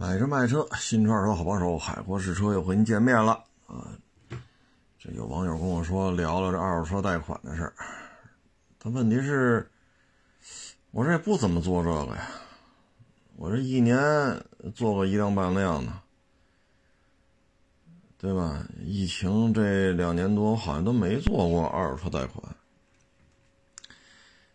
[0.00, 3.32] 买车卖车，新车二手好帮手，海阔试车又和您见面了
[3.66, 3.92] 啊！
[4.98, 7.74] 这有网友跟我说聊聊这二手车贷款的事儿，
[8.78, 9.70] 但问题是，
[10.90, 12.28] 我这也不怎么做这个呀，
[13.36, 13.98] 我这一年
[14.74, 15.92] 做个一辆半辆的，
[18.16, 18.64] 对吧？
[18.82, 22.56] 疫情这两年多，好像都没做过二手车贷款。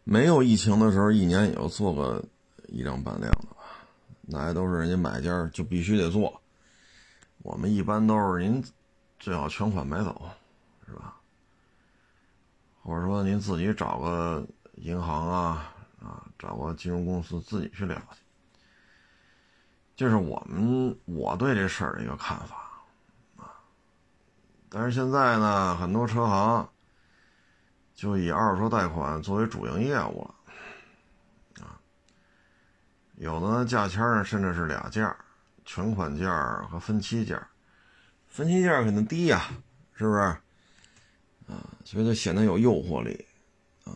[0.04, 2.26] 没有疫情的时候，一年也要做个
[2.68, 3.55] 一辆半辆的？
[4.28, 6.42] 那都是人家买家就必须得做。
[7.40, 8.64] 我们一般都是您
[9.20, 10.30] 最好全款买走，
[10.86, 11.16] 是吧？
[12.82, 18.22] 或者说您自己找个银行啊啊，找个金融公司自己去了去。
[19.96, 22.58] 这是我们我对这事儿的一个看法
[23.38, 23.54] 啊。
[24.70, 26.70] 但是现在呢，很多车行。
[27.96, 30.36] 就以二手车贷款作为主营业务了，
[33.18, 35.16] 有的价签甚至是俩价，
[35.64, 36.28] 全款价
[36.70, 37.42] 和分期价，
[38.28, 39.50] 分期价肯定低呀，
[39.94, 40.20] 是不是？
[41.48, 43.26] 啊，所以它显得有诱惑力，
[43.84, 43.94] 啊，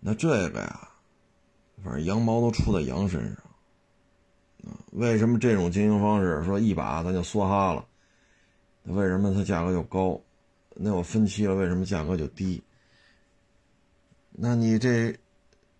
[0.00, 0.88] 那这个呀，
[1.84, 3.36] 反正羊毛都出在羊身上，
[4.70, 7.86] 啊，为什么这种经营方式说一把咱就梭哈了？
[8.82, 10.20] 为什么它价格就高？
[10.74, 12.62] 那我分期了，为什么价格就低？
[14.32, 15.16] 那你这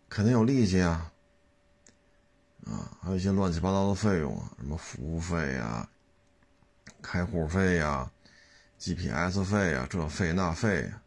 [0.08, 1.12] 肯定有利息啊，
[2.66, 5.88] 啊，还有一些乱七八糟的费用啊，什么服务费呀、
[7.00, 8.10] 开户费呀、
[8.78, 11.00] GPS 费呀，这费那费呀，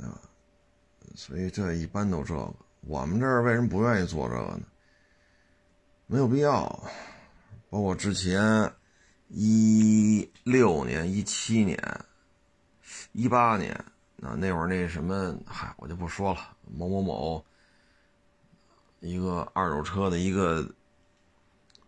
[0.00, 0.18] 啊，
[1.14, 2.52] 所以这一般都这个。
[2.80, 4.62] 我们这儿为什么不愿意做这个呢？
[6.06, 6.64] 没有必要，
[7.68, 8.72] 包括之前
[9.28, 11.78] 一六年、一七年。
[13.12, 13.84] 一八年，
[14.16, 16.56] 那那会儿那什么，嗨，我就不说了。
[16.66, 17.44] 某某某，
[19.00, 20.66] 一个二手车的一个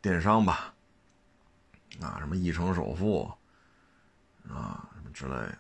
[0.01, 0.75] 电商吧，
[2.01, 3.31] 啊，什么一成首付，
[4.49, 5.59] 啊，什么之类的，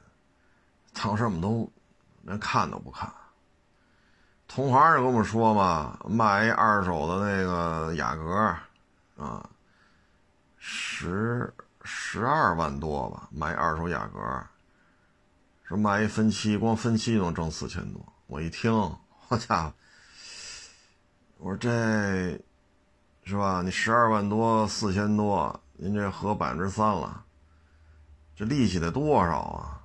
[0.92, 1.70] 当时我们都
[2.22, 3.12] 连看都不看。
[4.48, 8.56] 同行就跟我们说嘛，卖一二手的那个雅阁，
[9.16, 9.48] 啊，
[10.58, 11.52] 十
[11.84, 14.46] 十二万多吧，卖二手雅阁。
[15.64, 18.12] 说卖一分期，光分期就能挣四千多。
[18.26, 18.70] 我一听，
[19.28, 19.74] 我家伙
[21.42, 22.38] 我说这
[23.24, 23.62] 是吧？
[23.64, 27.24] 你十二万多，四千多，您这合百分之三了，
[28.36, 29.82] 这利息得多少啊？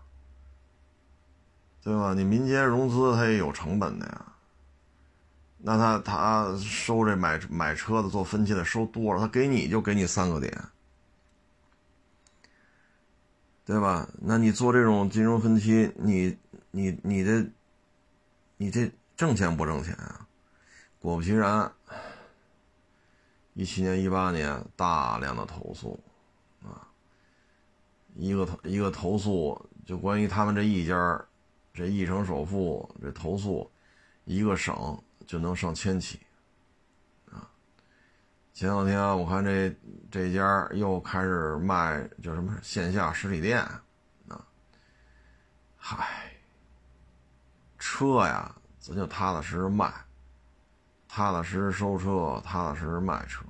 [1.81, 2.13] 对吧？
[2.13, 4.25] 你民间融资它也有成本的呀。
[5.57, 10.55] 那他他收这买买车的做分期的收多了，他给你就给你三个点。
[13.65, 14.07] 对吧？
[14.21, 16.37] 那你做这种金融分期，你
[16.69, 17.43] 你你的，
[18.57, 20.26] 你这挣钱不挣钱啊？
[20.99, 21.71] 果不其然，
[23.53, 25.99] 一七年、一八年大量的投诉
[26.63, 26.87] 啊，
[28.15, 31.25] 一个投一个投诉就关于他们这一家，
[31.73, 33.71] 这一成首付这投诉，
[34.25, 36.19] 一个省就能上千起。
[37.31, 37.47] 啊
[38.53, 39.71] 前两天我看这
[40.09, 43.61] 这家又开始卖，叫什么线下实体店，
[44.27, 44.43] 啊，
[45.77, 46.33] 嗨，
[47.77, 49.93] 车呀，咱就踏踏实实卖，
[51.07, 53.43] 踏踏实实收车，踏踏实实卖车。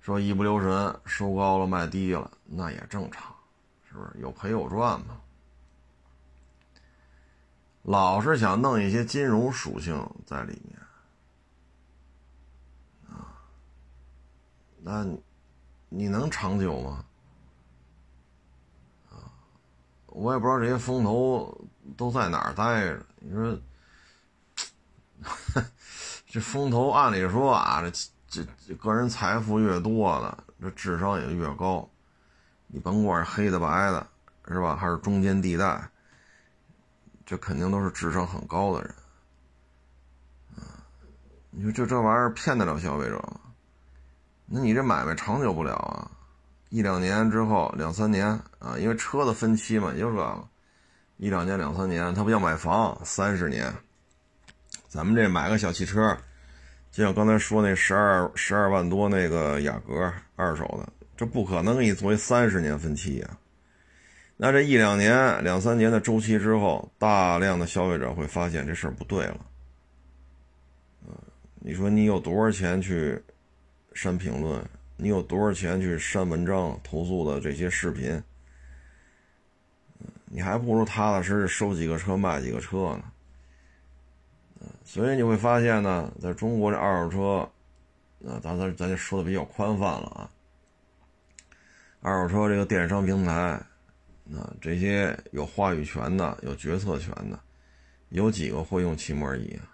[0.00, 3.34] 说一不留神收高了卖低了，那也正常，
[3.88, 5.20] 是不是有赔有赚嘛？
[7.82, 10.78] 老是想弄一些金融属性在里面。
[14.80, 15.04] 那，
[15.90, 17.04] 你能长久吗？
[19.10, 19.28] 啊，
[20.06, 21.60] 我也不知道这些风投
[21.96, 23.04] 都在哪儿待着。
[23.16, 23.58] 你说，
[26.30, 27.82] 这风投按理说啊，
[28.28, 31.88] 这这个人财富越多的，这智商也越高。
[32.66, 34.06] 你甭管是黑的白的，
[34.46, 34.76] 是吧？
[34.76, 35.88] 还是中间地带，
[37.24, 38.94] 这肯定都是智商很高的人。
[40.56, 40.84] 啊，
[41.50, 43.40] 你说这这玩意儿骗得了消费者吗？
[44.44, 46.10] 那你这买卖长久不了啊，
[46.68, 48.26] 一两年之后，两三年
[48.58, 50.48] 啊，因为车的分期嘛，也就这个，
[51.16, 53.74] 一两年、两三年，他不要买房，三十年。
[54.88, 56.16] 咱们这买个小汽车，
[56.90, 63.38] 就像刚才说那十二十二万多那个雅阁二手的，这不可能给你作为三十年分期呀。
[64.36, 69.46] 那这一两年、两三年的周期之后，大量的消费者会发现这事儿不对了。
[71.06, 71.14] 嗯，
[71.60, 73.22] 你说你有多少钱去？
[73.94, 74.64] 删评论，
[74.96, 78.22] 你有多少钱去删文章投诉的这些视频？
[80.26, 83.02] 你还不如踏踏实实收几个车卖几个车呢。
[84.84, 90.30] 所以你会发现呢，在中国这二手车啊，咱咱咱就说的比较宽泛了啊。
[92.00, 93.32] 二手车这个电商平台，
[94.34, 97.38] 啊，这些有话语权的、有决策权的，
[98.08, 99.68] 有几个会用漆膜仪啊？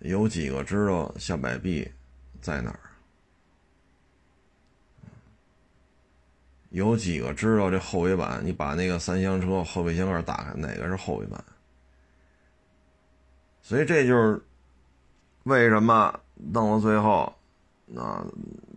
[0.00, 1.90] 有几个知道下摆臂
[2.40, 2.80] 在哪儿？
[6.70, 8.40] 有几个知道这后尾板？
[8.42, 11.44] 你把那个三厢车后备箱盖打开，哪个是后尾板？
[13.70, 14.42] 所以这就是
[15.44, 17.32] 为什么弄到最后，
[17.96, 18.26] 啊，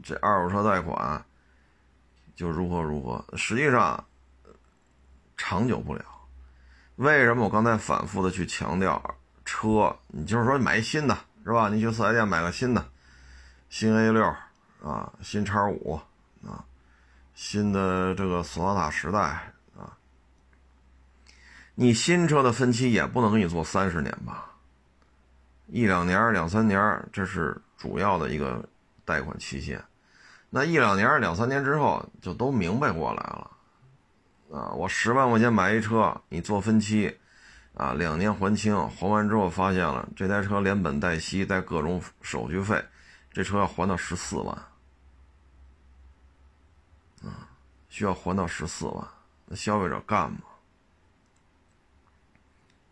[0.04, 1.26] 这二手车贷款
[2.36, 4.06] 就如何如何，实际上
[5.36, 6.06] 长久不了。
[6.98, 9.02] 为什么我刚才反复的去强调
[9.44, 9.98] 车？
[10.10, 11.70] 你就是说买一新的，是吧？
[11.70, 12.88] 你去四 S 店买个新的，
[13.70, 14.24] 新 A 六
[14.84, 16.00] 啊，新叉五
[16.46, 16.64] 啊。
[17.34, 19.20] 新的这个索纳塔时代
[19.76, 19.98] 啊，
[21.74, 24.52] 你新车的分期也不能给你做三十年吧？
[25.68, 28.68] 一两年、两三年，这是主要的一个
[29.06, 29.84] 贷款期限。
[30.50, 33.52] 那一两年、两三年之后，就都明白过来了
[34.52, 34.70] 啊！
[34.74, 37.18] 我十万块钱买一车，你做分期
[37.74, 42.86] 啊，两年还清，还完之后发现了这台车连本带息带各种手续费，
[43.32, 44.56] 这车要还到十四万。
[47.24, 47.50] 啊，
[47.90, 49.08] 需要还到十四万，
[49.46, 50.40] 那消费者干吗？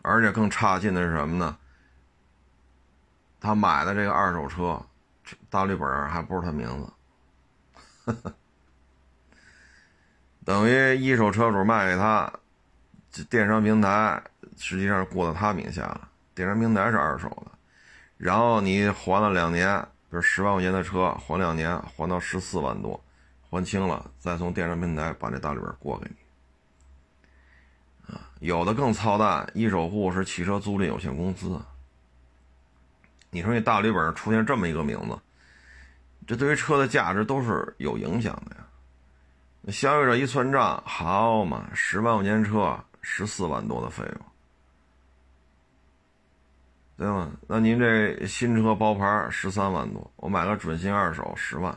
[0.01, 1.55] 而且更差劲的是什么呢？
[3.41, 4.79] 他买的这个二手车，
[5.49, 6.67] 大绿本还不是他名
[8.05, 8.13] 字，
[10.45, 12.31] 等于一手车主卖给他，
[13.29, 14.21] 电商平台
[14.55, 16.07] 实际上过到他名下了。
[16.33, 17.51] 电商平台是二手的，
[18.17, 23.03] 然后你还了两年，比如十万块钱的车，还两年，还到十四万多。
[23.49, 26.15] 还清了，再从电商平台把这大绿本过给你。
[28.13, 31.59] 啊，有的更操蛋，一手户是汽车租赁有限公司。
[33.31, 35.17] 你说那大绿本上出现这么一个名字，
[36.27, 38.61] 这对于车的价值都是有影响的呀。
[39.61, 44.25] 那消费者一算账，好嘛，十万块钱车，十四万多的费用，
[46.97, 47.31] 对吗？
[47.47, 51.75] 那您这新车包牌十三万多，我买个准新二手十万。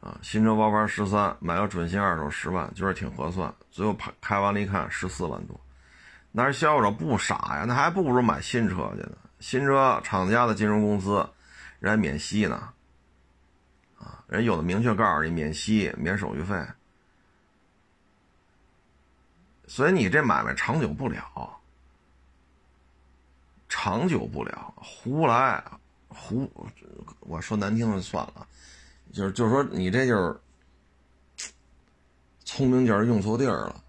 [0.00, 3.50] 啊，新车包牌十三，买个准新二手十万，觉得挺合算。
[3.70, 5.58] 最后开开完了一看，十四万多。
[6.30, 9.16] 那是消费者不傻呀，那还不如买新车去呢。
[9.44, 11.28] 新车厂家的金融公司，
[11.78, 12.72] 人还免息呢。
[13.98, 16.58] 啊，人有的明确告诉你免息、免手续费。
[19.66, 21.60] 所以你这买卖长久不了，
[23.68, 25.62] 长久不了，胡来
[26.08, 26.50] 胡，
[27.20, 28.48] 我说难听的算了。
[29.12, 30.40] 就是就是说，你这就是
[32.46, 33.84] 聪明劲儿用错地儿了。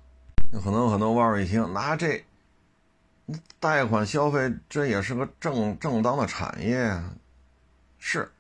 [0.62, 2.22] 可能很多网友一听，那这
[3.60, 7.02] 贷款消费这也是个正正当的产业，
[7.98, 8.32] 是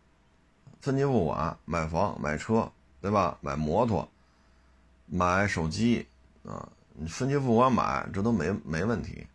[0.81, 2.71] 分期付款买房买车，
[3.01, 3.37] 对吧？
[3.41, 4.07] 买摩托、
[5.07, 6.05] 买手机
[6.45, 9.25] 啊，你分期付款买这都没没问题。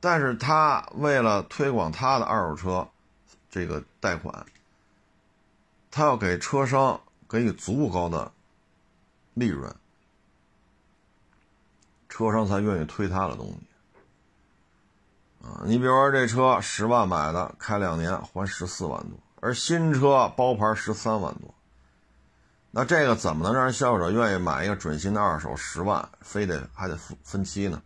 [0.00, 2.88] 但是他为了推广他的二手车
[3.50, 4.46] 这个贷款。
[5.94, 6.98] 他要给车商
[7.28, 8.32] 给予足够高的
[9.34, 9.70] 利润，
[12.08, 13.56] 车商才愿意推他的东西。
[15.42, 21.52] 啊，你比如说这车十万买的，开两年还十四万多，而新车包牌十三万多，
[22.70, 27.82] 那这个怎么能让人消费者愿意买一个准新的二手十万，非得还得分分期呢？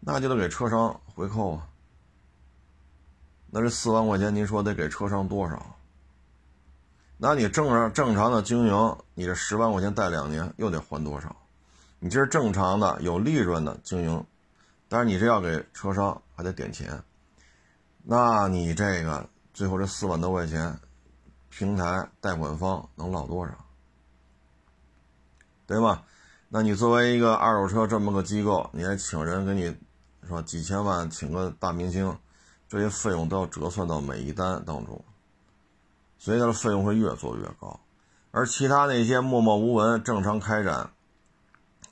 [0.00, 1.68] 那就得给车商回扣啊。
[3.50, 5.76] 那这四万块钱，您说得给车商多少？
[7.18, 11.36] 那你正常正常的经营，你这十万块钱贷两年又得还多少？
[11.98, 14.24] 你这是正常的有利润的经营，
[14.94, 17.02] 但是你这要给车商还得点钱，
[18.04, 20.78] 那你这个最后这四万多块钱，
[21.50, 23.52] 平台贷款方能捞多少？
[25.66, 26.04] 对吧？
[26.48, 29.76] 那你作为一个二手车这么个机构，你还请人给你，
[30.28, 32.16] 说几千万请个大明星，
[32.68, 35.04] 这些费用都要折算到每一单当中。
[36.18, 37.80] 所以它的费用会越做越高，
[38.30, 40.92] 而其他那些默默无闻、正常开展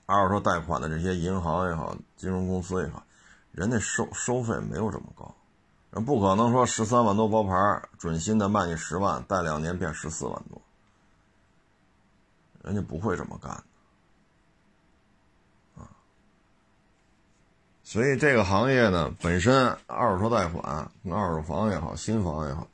[0.06, 3.04] 二手车贷款的这些银行也好、金融公司也好，
[3.52, 5.34] 人家收收费没有这么高，
[5.90, 7.52] 人不可能说十三万多包牌
[7.98, 10.60] 准新的卖你十万，贷两年变十四万多，
[12.62, 13.50] 人家不会这么干
[15.76, 15.88] 的啊。
[17.84, 22.66] 所以这个行业呢，本身二手车贷款，二手房也好，新房也好。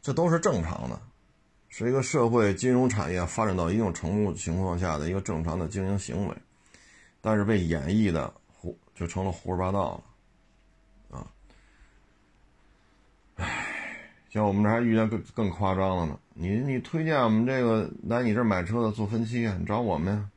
[0.00, 1.00] 这都是正常的，
[1.68, 6.36] 是一个社会金融产业发展到一定程度情况下的一个正常的经营行为，
[7.22, 10.02] 但是被演绎的胡就成了胡说八道
[11.08, 11.26] 了，啊，
[13.36, 13.66] 唉，
[14.28, 16.18] 像我们这还遇见更更夸张了呢。
[16.34, 19.56] 你你推荐我们这个来你这买车的做分期啊？
[19.58, 20.30] 你找我们呀？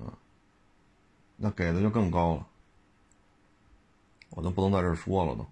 [0.00, 0.14] 啊，
[1.36, 2.46] 那给的就更高了，
[4.30, 5.44] 我都不能在这说了都。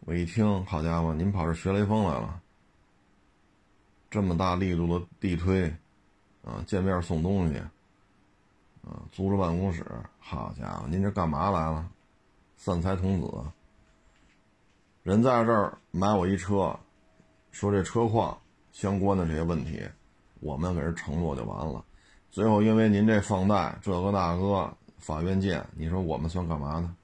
[0.00, 2.40] 我一听，好家伙，您跑这学雷锋来了？
[4.10, 5.72] 这么大力度的地推，
[6.44, 7.62] 啊，见面送东西，
[8.86, 9.84] 啊，租着办公室，
[10.20, 11.88] 好家伙，您这干嘛来了？
[12.56, 13.28] 散财童子。
[15.02, 16.78] 人在这儿买我一车，
[17.50, 18.38] 说这车况
[18.70, 19.82] 相关的这些问题，
[20.38, 21.84] 我们给人承诺就完了。
[22.30, 26.94] 最后因为您这放贷这个那个，法院见，你说我们算干嘛呢？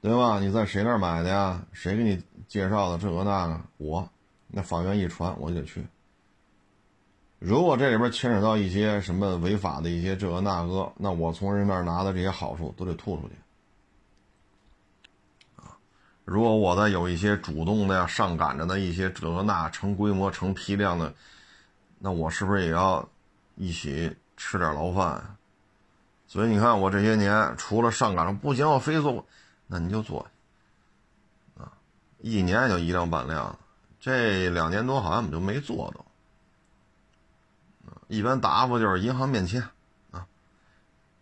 [0.00, 0.40] 对吧？
[0.40, 1.64] 你在谁那儿买的呀？
[1.72, 3.60] 谁给你介绍的这个那个？
[3.76, 4.08] 我，
[4.48, 5.86] 那法院一传我就得去。
[7.38, 13.34] 如果这里边牵扯到一些什么违法的一些这个那个，那我从人那儿拿的这些好处都得吐出去。
[16.24, 21.14] 如果我再有一些主动的呀、上赶着的一些这那成规模、成批量的，
[21.98, 23.08] 那我是不是也要
[23.54, 25.36] 一起吃点牢饭？
[26.26, 29.24] 所以你看，我这些年除了上赶着不行，我非做，
[29.66, 30.26] 那你就做
[31.56, 31.70] 啊，
[32.18, 33.56] 一年就一辆半辆，
[34.00, 36.04] 这两年多好像我们就没做都。
[38.08, 39.62] 一般答复就是银行面签
[40.10, 40.26] 啊，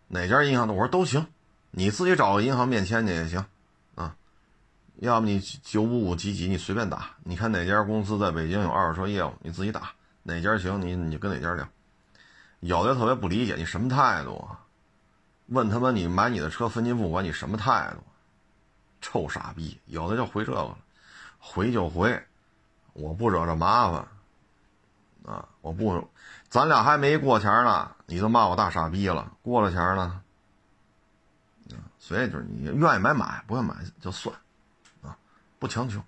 [0.07, 1.25] 哪家银行的我说都行，
[1.71, 3.45] 你自己找个银行面签去也行。
[3.95, 4.15] 啊
[4.97, 7.09] 要么你九五五几几，你随便打。
[7.23, 9.91] 你看哪家公司在北京有二手车业务，你自己打
[10.23, 11.67] 哪家行，你你跟哪家聊。
[12.61, 14.61] 有的特别不理解，你什么态度啊？
[15.47, 18.03] 问他们你买你的车分期付款，你什么态度？
[19.01, 19.79] 臭傻逼！
[19.85, 20.77] 有的就回这个了，
[21.37, 22.23] 回就回，
[22.93, 24.07] 我不惹这麻烦
[25.25, 25.47] 啊！
[25.61, 26.09] 我不，
[26.55, 29.29] 咱俩还没过钱呢，你就骂我大傻逼了。
[29.41, 30.21] 过了钱了，
[31.99, 34.33] 所以就是你愿意买买，不愿买就算。
[35.01, 35.17] 啊
[35.59, 36.01] 不强求，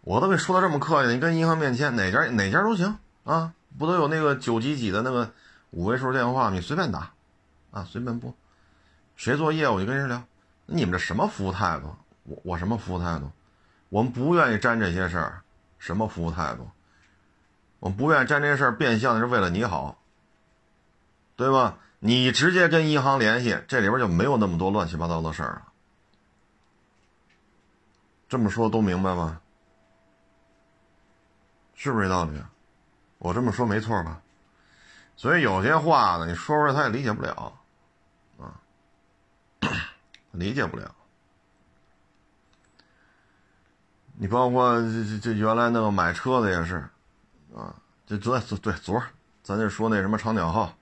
[0.00, 5.30] 我都给说的这么客气，你跟银行面签哪家哪家都行啊，不都有那个九几几的那个
[5.70, 7.12] 五位数电话，你随便打，
[7.70, 8.34] 啊，随便拨，
[9.14, 10.20] 谁做业务就跟谁聊。
[10.66, 11.94] 你们这什么服务态度？
[12.24, 13.30] 我我什么服务态度？
[13.88, 15.42] 我们不愿意沾这些事儿，
[15.78, 16.68] 什么服务态度？
[17.84, 19.98] 我不愿意沾这事儿，变相的是为了你好，
[21.36, 21.76] 对吧？
[21.98, 25.68] 你直接跟银行联系，这里边就没有那么多乱七八糟的事儿了。
[28.26, 29.38] 这么说都明白吗？
[31.74, 32.42] 是不是这道理？
[33.18, 34.18] 我这么说没错吧？
[35.14, 37.52] 所以有些话呢，你说出来他也理解不了，
[38.38, 38.56] 啊，
[40.30, 40.94] 理解不了。
[44.14, 46.88] 你包括这这原来那个买车的也是，
[47.54, 47.74] 啊，
[48.06, 49.06] 这昨昨对昨儿
[49.42, 50.74] 咱就说那什么长角号，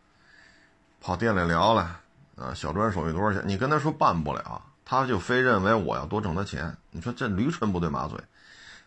[1.01, 2.01] 跑店里聊了，
[2.37, 3.43] 啊，小专手续多少钱？
[3.47, 4.63] 你跟他说办不了。
[4.85, 8.19] 他就非认为我要多挣他钱，你说这驴唇不对马嘴，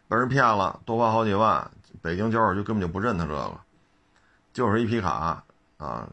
[0.08, 3.58] 被人骗了，多花好几万，北京交管局根本就不认他这个，
[4.54, 5.42] 就是一皮卡
[5.78, 6.08] 啊，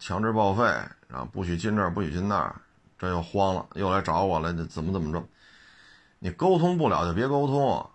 [0.00, 0.64] 强制报废，
[1.06, 2.56] 然后不许进这儿，不许进那儿，
[2.98, 5.22] 这又慌了，又来找我了，怎么怎么着？
[6.18, 7.88] 你沟通不了就别沟通，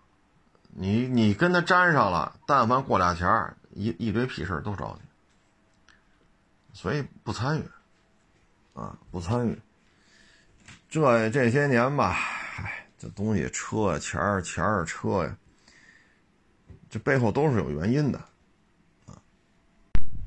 [0.74, 5.92] 你你跟他粘上了，但凡过俩钱儿，一一堆屁事都找你，
[6.72, 7.64] 所以不参与，
[8.72, 9.60] 啊，不参与。
[10.88, 12.16] 这这些年吧，
[12.56, 15.36] 唉，这东西车钱儿钱儿车呀，
[16.88, 18.18] 这背后都是有原因的，
[19.06, 19.20] 啊。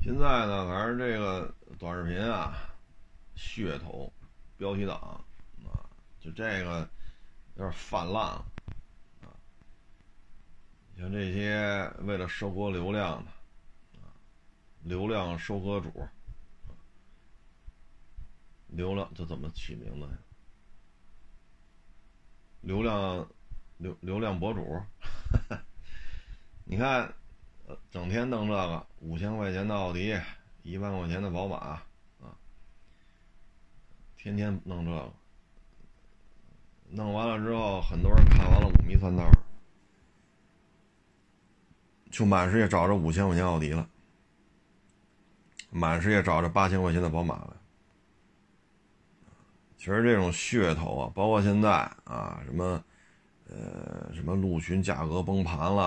[0.00, 2.54] 现在呢，反正这个短视频啊，
[3.36, 4.12] 噱头、
[4.56, 4.96] 标题党
[5.64, 5.82] 啊，
[6.20, 6.88] 就这个
[7.56, 8.44] 有点泛滥了，
[10.98, 13.30] 像这些为了收割流量的，
[14.00, 14.08] 啊，
[14.82, 16.08] 流量收割主，
[18.68, 20.18] 流量这怎么起名字呀？
[22.62, 23.28] 流量，
[23.76, 24.82] 流流量博主，
[26.64, 27.12] 你看，
[27.90, 30.18] 整天弄这个五千块钱的奥迪，
[30.62, 31.84] 一万块钱的宝马，啊，
[34.16, 35.12] 天天弄这个，
[36.88, 39.30] 弄完了之后，很多人看完了五迷三道，
[42.16, 43.86] 就满世界找着五千块钱奥迪了，
[45.68, 47.54] 满世界找着八千块钱的宝马了。
[49.76, 51.70] 其实这种噱头啊，包括现在
[52.04, 52.82] 啊，什么，
[53.50, 55.84] 呃，什么陆巡价格崩盘了，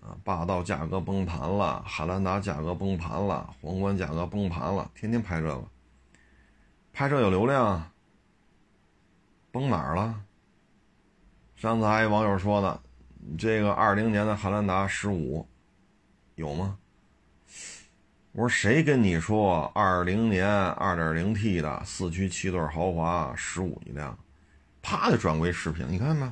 [0.00, 5.64] 啊，霸道价格崩盘了，汉兰达价格崩盘了，皇冠价格崩盘了，天天拍这个，
[6.92, 7.90] 拍摄有流量，
[9.50, 10.22] 崩哪儿了？
[11.56, 12.80] 上次还有网友说呢，
[13.36, 15.44] 这个二零年的汉兰达十五，
[16.36, 16.78] 有吗？
[18.32, 24.16] 我说谁跟你说二零年二点零 T 的四驱七座豪华十五一辆，
[24.82, 26.30] 啪就转为视频，你看没？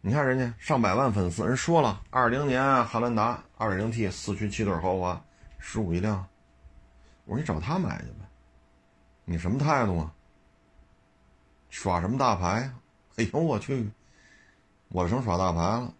[0.00, 5.22] 你看人家上百万粉丝，人说了，二零年汉兰达二点零 T 四驱七座豪华，
[5.58, 6.26] 十五一辆。
[7.26, 8.26] 我说你找他买去呗，
[9.26, 10.14] 你什么态度啊？
[11.68, 12.72] 耍什么大牌？
[13.16, 13.90] 哎呦我去，
[14.88, 15.92] 我成耍大牌了，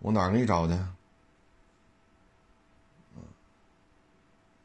[0.00, 0.78] 我哪给你找去？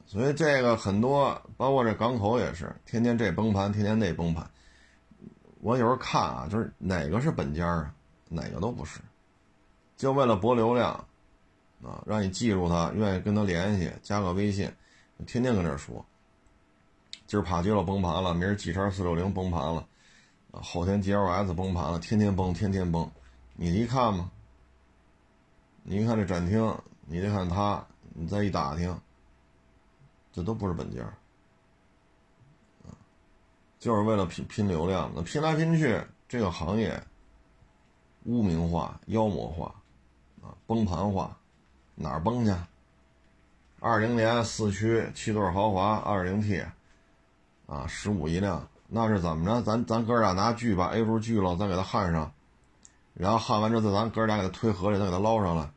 [0.05, 4.49] 所以这个很多，包括这港口也是，天天这崩盘，天天那崩盘。
[5.61, 7.93] 我有时候看啊，就是哪个是本家啊，
[8.29, 8.99] 哪个都不是，
[9.97, 10.91] 就为了博流量，
[11.83, 14.71] 啊，让你记住他，愿意跟他联系，加个微信，
[15.25, 16.05] 天天跟这说。
[17.25, 19.87] 今儿帕杰罗崩盘了，明儿 G 叉四六零崩盘了，
[20.51, 23.09] 后天 GLS 崩盘了，天天崩，天天崩。
[23.55, 24.29] 你一看嘛，
[25.81, 27.83] 你一看这展厅，你再看他，
[28.13, 28.95] 你再一打听。
[30.35, 31.01] 这都不是本家，
[33.79, 35.09] 就是为了拼拼流量。
[35.15, 37.01] 那拼来拼去，这个行业
[38.25, 39.73] 污名化、妖魔化，
[40.43, 41.37] 啊，崩盘化，
[41.95, 42.53] 哪儿崩去？
[43.79, 46.61] 二零年四驱七座豪华二零 T，
[47.65, 49.61] 啊，十五一辆，那是怎么着？
[49.61, 52.29] 咱咱哥俩拿锯把 A 柱锯了，再给它焊上，
[53.13, 55.71] 然后焊完之后，咱哥俩给它推河里，再给它捞上来。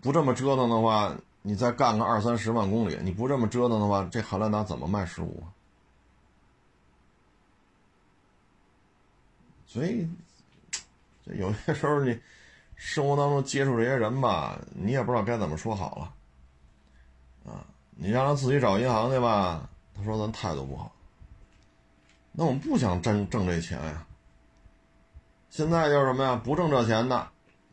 [0.00, 1.14] 不这么折腾的话。
[1.42, 5.42] 你再干个二三十万公里，你不这么折腾的话，这汉兰达怎么卖十五？
[9.66, 10.08] 所以，
[11.24, 12.20] 有些时候你
[12.76, 17.52] 生活当中接触这些人吧，你也不知道该怎么说好了。
[17.52, 20.92] 啊，你让他自己找银行去吧，他说咱态度不好。
[22.32, 24.06] 那我们不想挣挣这钱呀。
[25.50, 26.36] 现在就是什么呀？
[26.36, 27.28] 不挣这钱的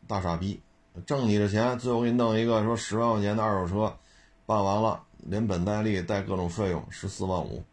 [0.06, 0.60] 大傻逼。
[1.06, 3.96] 挣你的钱，最后给你弄一个说十万块钱的二手车，
[4.44, 7.64] 办完了连本带利带各种费用十四万五，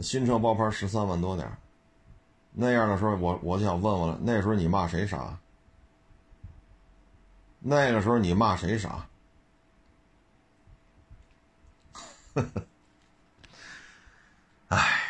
[0.00, 1.48] 新车包牌十三万多点
[2.52, 5.38] 那样的时候我我就想问问了，那时候你骂谁傻？
[7.60, 9.06] 那个时候你骂谁傻？
[12.34, 12.62] 呵呵，
[14.68, 15.02] 唉，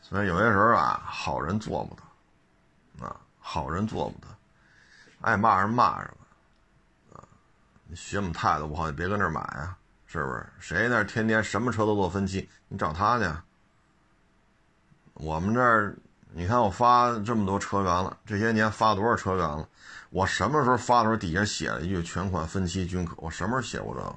[0.00, 4.26] 所以有些时候啊，好人做不得，啊，好人做不得，
[5.20, 6.10] 爱骂人骂人。
[7.90, 9.74] 你学我们态度不好，你别跟这买啊，
[10.06, 10.46] 是不是？
[10.60, 13.24] 谁那天天什么车都做分期，你找他去。
[15.14, 15.96] 我们这儿，
[16.32, 19.66] 你看我发这么多车源了，这些年发多少车源了？
[20.10, 23.14] 我什么时候发的时候底下写了一句“全款分期均可”？
[23.18, 24.16] 我什么时候写过这个？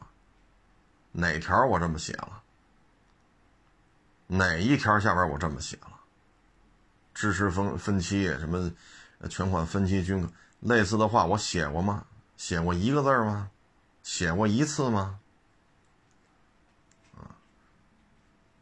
[1.13, 2.41] 哪条我这么写了？
[4.27, 5.93] 哪一条下边我这么写了？
[7.13, 8.69] 支持分分期什么？
[9.29, 10.29] 全款分期均可，
[10.59, 12.03] 类似的话我写过吗？
[12.35, 13.50] 写过一个字吗？
[14.03, 15.19] 写过一次吗？
[17.15, 17.29] 啊，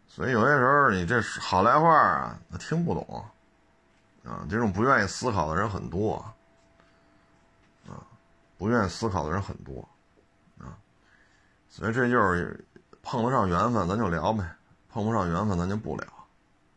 [0.08, 3.25] 所以有些时候你这好来话啊，他听不懂，
[4.23, 6.15] 啊，这种不愿意思考的人很多，
[7.88, 8.04] 啊，
[8.58, 9.88] 不愿意思考的人很多，
[10.60, 10.78] 啊，
[11.69, 12.63] 所以这就是
[13.02, 14.43] 碰得上缘分咱就聊呗，
[14.89, 16.08] 碰不上缘分咱就不聊，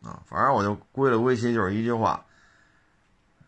[0.02, 2.24] 啊，反正我就归了归期就是一句话，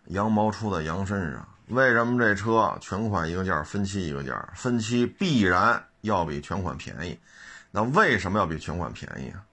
[0.06, 1.48] 羊毛出在羊身上。
[1.68, 4.48] 为什么这车全款一个价，分期一个价？
[4.54, 7.18] 分期必然要比全款便宜，
[7.70, 9.44] 那为什么要比全款便宜啊？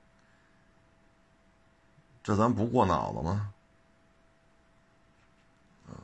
[2.24, 3.52] 这咱不过脑子吗？
[5.88, 5.96] 啊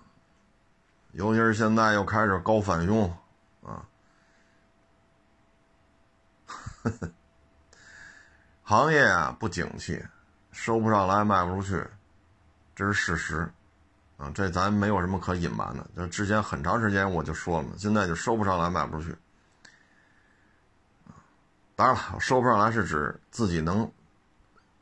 [1.12, 3.18] 尤其是现在又开始高返佣，
[3.64, 3.86] 啊，
[8.64, 10.04] 行业啊不景气，
[10.52, 11.88] 收不上来，卖不出去，
[12.76, 13.52] 这是事实。
[14.18, 15.86] 啊，这咱没有什么可隐瞒的。
[15.96, 19.16] 就之前很长时间我就说了嘛，现在就收不上来，卖不出去。
[21.76, 23.92] 当然了，收不上来是指自己能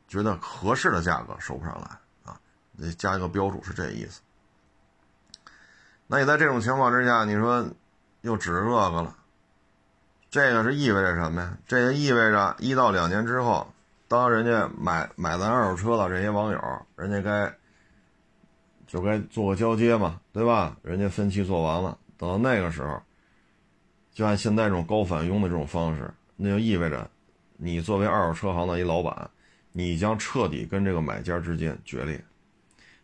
[0.08, 2.40] 觉得合适的价格收不上来啊，
[2.78, 4.22] 得加一个标注是这意思。
[6.06, 7.68] 那你在这种情况之下，你说
[8.22, 9.14] 又指着这个了，
[10.30, 11.58] 这个是意味着什么呀？
[11.66, 13.70] 这个意味着一到两年之后，
[14.08, 17.54] 当人家买买咱二手车的这些网友，人家该。
[18.86, 20.76] 就该做个交接嘛，对吧？
[20.82, 23.02] 人家分期做完了，等到那个时候，
[24.12, 27.10] 就按现在这种高返佣的这种方式，那就意味着，
[27.56, 29.30] 你作为二手车行的一老板，
[29.72, 32.22] 你将彻底跟这个买家之间决裂。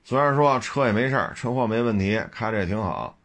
[0.05, 3.19] 虽然说车也没事儿，车况没问题，开着也挺好，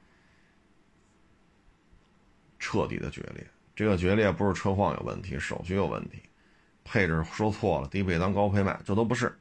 [2.60, 3.46] 彻底的决裂。
[3.76, 6.22] 这个决裂不是车况有问题，手续有问题，
[6.84, 9.38] 配置说错了，低配当高配卖，这都不是，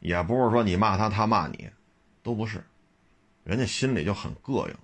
[0.00, 1.68] 也不是说你骂他，他骂你。
[2.24, 2.64] 都不是，
[3.44, 4.74] 人家心里就很膈应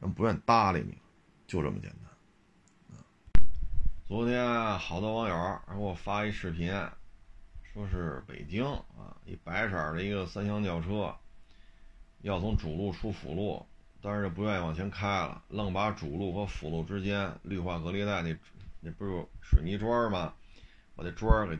[0.00, 0.96] 人不愿搭理你，
[1.44, 3.44] 就这么简单。
[4.06, 6.72] 昨天好多网友给我发一视频，
[7.64, 11.12] 说是北京啊，一白色的一个三厢轿车，
[12.20, 13.66] 要从主路出辅路，
[14.00, 18.36] 但是不愿意往前开了，愣把主路和辅路之间绿化隔离带那
[18.80, 20.32] 那不是水泥砖吗？
[20.94, 21.58] 把那砖给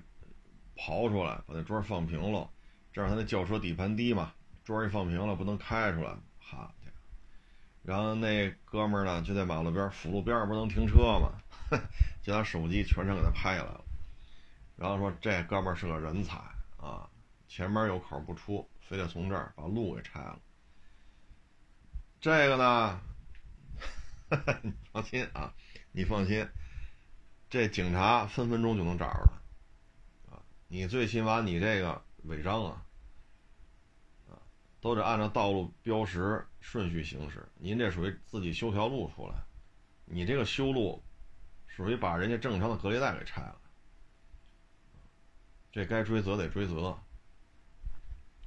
[0.76, 2.48] 刨出来，把那砖放平了，
[2.92, 4.32] 这样他那轿车底盘低嘛，
[4.70, 6.92] 桌一放平了不能开出来，好家伙！
[7.82, 11.32] 然后那哥们儿呢就在马路边辅路边不能停车吗？
[12.22, 13.84] 就拿手机全程给他拍下来了，
[14.76, 16.36] 然后说这哥们儿是个人才
[16.76, 17.10] 啊，
[17.48, 20.38] 前面有口不出，非得从这儿把路给拆了。
[22.20, 23.00] 这个呢，
[24.62, 25.52] 你放心啊，
[25.90, 26.48] 你放心，
[27.48, 29.32] 这警察分分钟就能找着
[30.28, 32.84] 他，啊，你最起码你这个违章，啊，
[34.80, 37.46] 都得按照道路标识顺序行驶。
[37.58, 39.34] 您这属于自己修条路出来，
[40.06, 41.02] 你这个修路
[41.66, 43.56] 属于把人家正常的隔离带给拆了，
[45.70, 46.88] 这该追责得追责，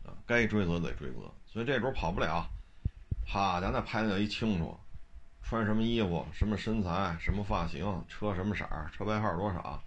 [0.04, 2.50] 啊，该追责得追责，所以这主跑不了。
[3.26, 4.78] 啪，咱那拍的一清楚，
[5.42, 9.82] 穿什么衣服，什么身材，什么发型，车什么色儿，车牌号多少，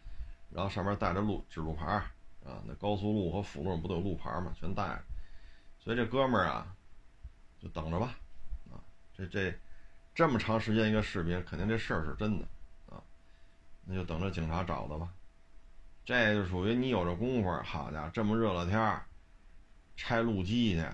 [0.51, 1.85] 然后上面带着路指路牌
[2.45, 4.53] 啊，那高速路和辅路不都有路牌吗？
[4.59, 5.03] 全带着。
[5.87, 6.67] 所以这哥们儿啊，
[7.61, 8.17] 就等着吧，
[8.73, 8.83] 啊，
[9.15, 9.57] 这这
[10.17, 12.45] 这么长时间一个视频，肯定这事儿是真的
[12.87, 12.99] 啊，
[13.85, 15.09] 那就等着警察找他吧。
[16.05, 19.07] 这就属于你有这功夫，好家伙，这么热了天儿，
[19.97, 20.85] 拆路基去。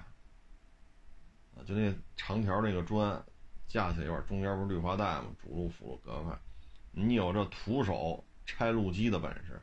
[1.65, 3.25] 就那长条那个砖
[3.67, 5.25] 架起来一块，中间不是绿化带吗？
[5.43, 6.39] 主路辅路隔开。
[6.91, 9.59] 你有这徒手拆路基的本事，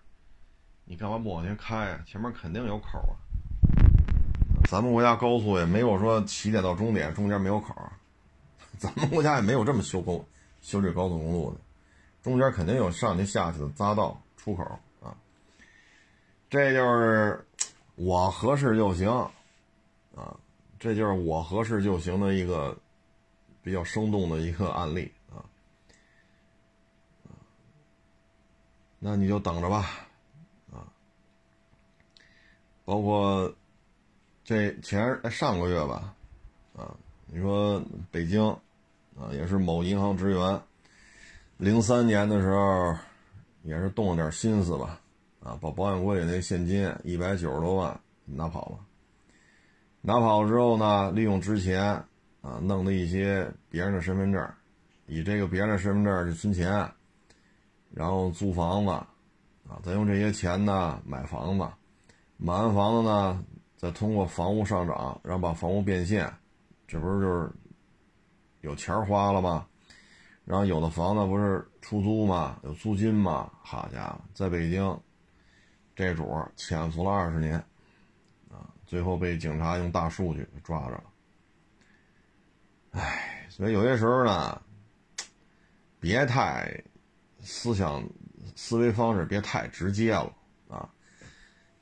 [0.86, 2.04] 你干嘛不往前开啊？
[2.08, 3.29] 前面肯定有口啊。
[4.70, 7.74] 咱们国家高速也没有说起点到终点中间没有口，
[8.78, 10.24] 咱们国家也没有这么修公
[10.62, 11.58] 修这高速公路的，
[12.22, 14.64] 中间肯定有上去下去的匝道出口
[15.02, 15.18] 啊。
[16.52, 17.44] 这就是
[17.96, 19.10] 我合适就行
[20.16, 20.38] 啊。
[20.78, 22.78] 这就是我合适就行的一个
[23.64, 25.42] 比较生动的一个案例啊，
[29.00, 29.90] 那你就等着吧，
[30.72, 30.88] 啊，
[32.86, 33.52] 包括
[34.50, 36.12] 这前上个月吧，
[36.76, 36.90] 啊，
[37.28, 38.44] 你说北京
[39.16, 40.60] 啊，也是某银行职员，
[41.58, 42.98] 零三年的时候
[43.62, 45.00] 也是动了点心思吧，
[45.44, 48.80] 啊，把保险柜里那现金一百九十多万拿跑了。
[50.02, 51.84] 拿跑了之后呢，利用之前
[52.42, 54.52] 啊弄的一些别人的身份证，
[55.06, 56.92] 以这个别人的身份证去存钱，
[57.92, 58.90] 然后租房子，
[59.70, 61.68] 啊，再用这些钱呢买房子，
[62.38, 63.44] 买完房子呢，
[63.80, 66.30] 再通过房屋上涨，然后把房屋变现，
[66.86, 67.50] 这不是就是
[68.60, 69.66] 有钱花了吗？
[70.44, 72.60] 然后有的房子不是出租吗？
[72.64, 73.50] 有租金吗？
[73.64, 75.00] 好家伙，在北京，
[75.96, 77.56] 这主潜伏了二十年
[78.50, 78.68] 啊。
[78.86, 81.04] 最后被警察用大数据给抓着了，
[82.92, 84.62] 唉，所以有些时候呢，
[86.02, 86.84] 别太
[87.40, 88.04] 思想
[88.58, 90.36] 思维方式别太直接了
[90.68, 90.90] 啊。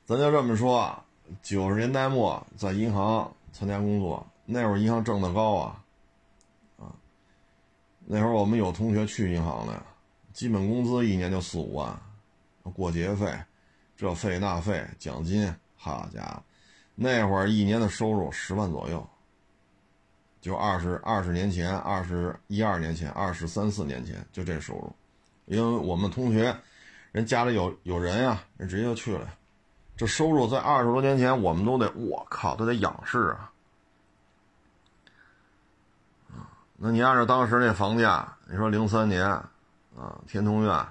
[0.04, 1.04] 咱就这么说，
[1.42, 5.84] 九十年代末在银行参加工作，那会儿银行挣得高啊，
[6.78, 6.92] 啊，
[8.06, 9.82] 那会儿我们有同学去银行的，
[10.32, 12.00] 基本工资一年就四五万，
[12.74, 13.32] 过节费，
[13.96, 16.42] 这费那费，奖金，好家伙！
[16.94, 19.08] 那会儿一年的收入十万左右，
[20.40, 24.92] 就二十二十年前，二十一二年前，二十三四年前就这收入，
[25.46, 26.56] 因为我们同学，
[27.12, 29.32] 人家里有有人呀，人直接就去了，
[29.98, 33.50] 这收入在二十多年前我们都得，我靠，都得仰视啊，
[36.76, 40.86] 那你按照当时那房价，你说零三年，啊，天通苑，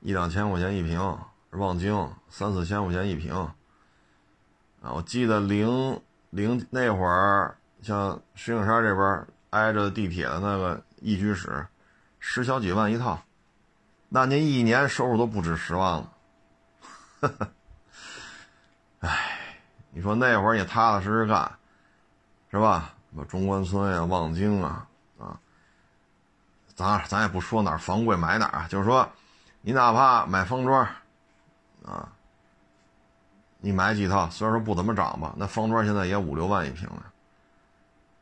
[0.00, 0.98] 一两千块钱一平，
[1.50, 3.32] 望京三四千块钱一平。
[3.32, 11.64] 啊，我记得零零那会儿，像石景山这边挨着地铁的那个一居室，
[12.18, 13.22] 十小几万一套，
[14.08, 16.12] 那您一年收入都不止十万了。
[19.00, 19.38] 哎，
[19.90, 21.50] 你说那会儿你踏踏实实干，
[22.50, 22.94] 是吧？
[23.10, 24.86] 什么中关村呀、望京啊，
[25.18, 25.38] 啊，
[26.74, 29.08] 咱咱也不说哪儿房贵买哪儿啊，就是说，
[29.62, 30.86] 你哪怕买方庄，
[31.84, 32.08] 啊。
[33.62, 34.26] 你买几套？
[34.30, 37.12] 虽然说不怎么涨吧，那方庄现在也五六万一平了。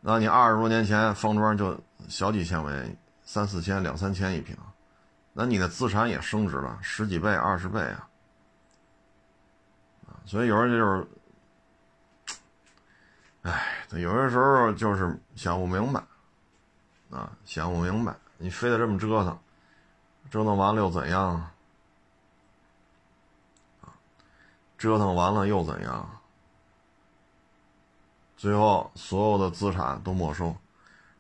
[0.01, 4.57] 那你二十多年前方庄就小几千块钱，三四千、两三千一平，
[5.33, 8.08] 那你的资产也升值了十几倍、二十倍啊！
[10.29, 11.07] 所以有人就是，
[13.41, 16.03] 哎，有些时候就是想不明白，
[17.09, 19.39] 啊，想不明白，你非得这么折腾，
[20.31, 21.31] 折腾完了又怎样？
[21.31, 21.51] 啊
[24.77, 26.09] 折腾完了又怎样？
[28.37, 30.55] 最后所有的资产都没收，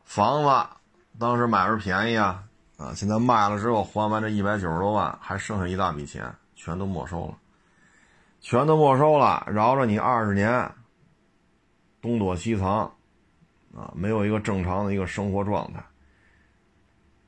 [0.05, 0.69] 房子
[1.19, 2.45] 当时买着便宜啊，
[2.77, 7.35] 啊，现在卖了之后还完这一百九十多万，还剩下一大笔钱，全都没收了，
[8.41, 10.71] 全都没收了，饶了你二十年，
[12.01, 12.93] 东躲西藏，
[13.75, 15.85] 啊，没有一个正常的一个生活状态，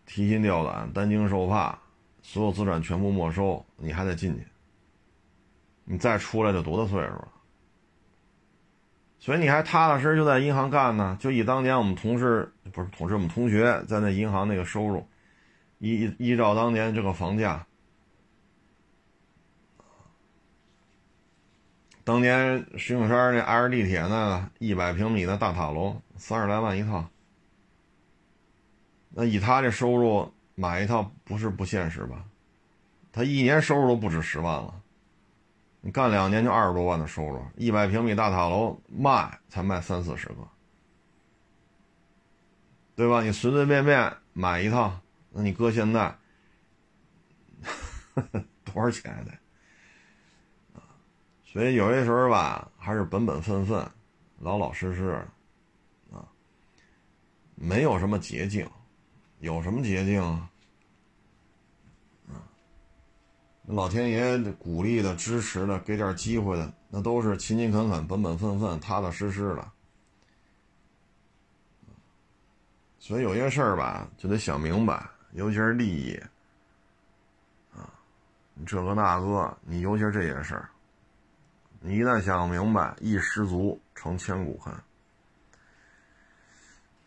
[0.07, 1.79] 提心吊胆，担惊受怕，
[2.23, 4.47] 所有资产全部没收，你还得进去，
[5.85, 7.29] 你再出来就多大岁数了？
[9.19, 11.17] 所以你还踏踏实实就在银行干呢？
[11.21, 15.07] 就以当年我们同事不是同事，我们同学在那银行那个收入，
[15.79, 17.67] 依依照当年这个房价，
[22.11, 27.09] 当年石景山那 L 地铁那一百平米的大塔楼，三十来万一套。
[29.11, 32.25] 那以他这收入买一套不是不现实吧？
[33.13, 34.83] 他一年收入都不止十万了。
[35.83, 40.49] 你干两年就二十多万的收入，一百平米大塔楼卖才卖三四十个，
[42.97, 43.23] 对吧？
[43.23, 44.99] 你随随便便买一套，
[45.31, 46.13] 那你搁现在
[48.65, 49.40] 多少钱得？
[51.53, 53.85] 所以有些时候吧，还是本本分分、
[54.39, 55.27] 老老实实
[56.13, 56.23] 啊，
[57.57, 58.65] 没有什么捷径，
[59.41, 60.49] 有什么捷径啊？
[63.67, 69.73] 老天爷鼓励的、支持的、给点机会的，那都是勤勤恳恳、本本分分、踏踏实实的。
[72.99, 76.15] 所以有些事儿吧，就得想明白，尤其是利益
[77.73, 77.91] 啊，
[78.55, 80.69] 你这个那个，你尤其是这些事儿，
[81.83, 84.73] 你一旦想明白，一失足成千古恨。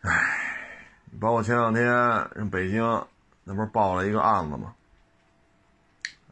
[0.02, 0.58] 唉，
[1.20, 1.84] 包括前两天
[2.34, 2.82] 人北京
[3.44, 4.74] 那不是报了一个案子吗？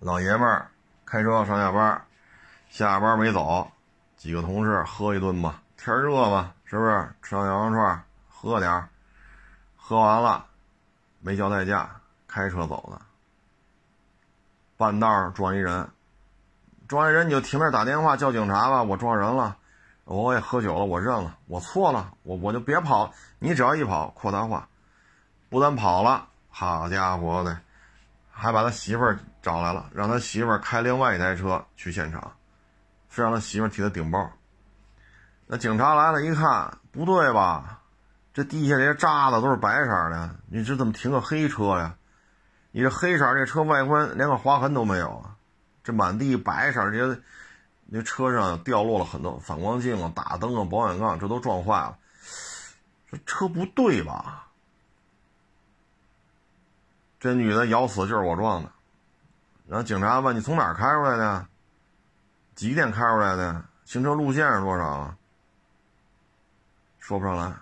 [0.01, 0.69] 老爷们儿
[1.05, 2.05] 开车上下班，
[2.69, 3.71] 下班没走，
[4.17, 7.15] 几个同事喝一顿吧，天热嘛，是不是？
[7.23, 8.89] 吃上羊肉串，喝点儿，
[9.77, 10.45] 喝完了
[11.21, 13.01] 没交代驾，开车走的。
[14.77, 15.89] 半道撞一人，
[16.93, 19.57] 撞人你就停那打电话叫警察吧，我撞人了，
[20.05, 24.69] 我也喝酒了，我认了，我错了，我我就别跑，你只要一跑扩大化，
[25.49, 27.57] 不但跑了，好家伙的！
[28.31, 32.31] 还把他媳妇儿找来了，让他媳妇儿开另外一台车去现场，
[33.09, 34.31] 非让他媳妇儿替他顶包。
[35.47, 37.81] 那警察来了，一看不对吧？
[38.35, 41.95] 这地下这些渣子都是白色的，你这怎么停个黑车呀？
[42.71, 45.32] 你这黑色这车外观连个划痕都没有啊！
[45.85, 47.21] 这满地白色这些，
[47.87, 51.99] 那车上掉落了很多反光镜啊、大灯啊、保险杠，这都撞坏了。
[53.11, 54.47] 这车不对吧？
[57.21, 58.71] 这女的咬死就是我撞的，
[59.69, 61.47] 然后警察问你从哪儿开出来的，
[62.55, 65.15] 几点开出来的，行车路线是多少？
[66.99, 67.53] 说不上来。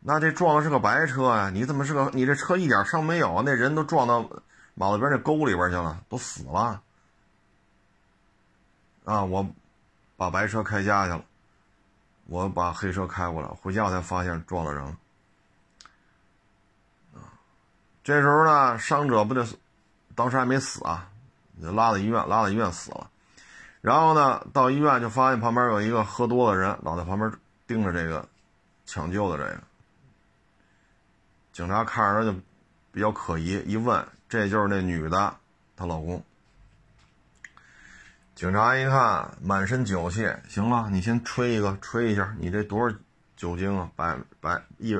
[0.00, 1.50] 那这撞的是个白车呀？
[1.50, 2.10] 你怎么是个？
[2.12, 3.42] 你这车一点伤没有？
[3.44, 4.28] 那人都撞到
[4.78, 6.82] 马路边那沟里边去了，都死了。
[9.06, 9.48] 啊，我
[10.16, 11.24] 把白车开家去了，
[12.26, 14.96] 我把黑车开过来，回家我才发现撞了人。
[18.04, 19.44] 这时候呢，伤者不就，
[20.14, 21.08] 当时还没死啊，
[21.60, 23.10] 就拉到医院，拉到医院死了。
[23.80, 27.32] 然后呢，到医院就发现旁边有一个喝多的人，老在旁边
[27.66, 28.28] 盯着这个
[28.84, 29.62] 抢救的这个。
[31.52, 32.38] 警察看着他就
[32.92, 35.36] 比较可疑，一问，这就是那女的，
[35.76, 36.22] 她老公。
[38.34, 42.96] 警察一看，满身酒气，行了，你先吹一个，吹一下，你这多少
[43.36, 43.90] 酒精啊？
[43.96, 44.96] 百百一。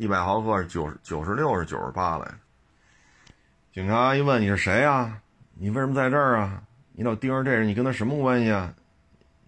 [0.00, 2.34] 一百毫克是九十九十六是九十八来
[3.72, 5.20] 警察一问你是谁啊？
[5.54, 6.62] 你为什么在这儿啊？
[6.92, 8.72] 你老盯着这人，你跟他什么关系啊？